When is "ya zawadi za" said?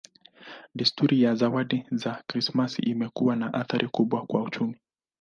1.23-2.23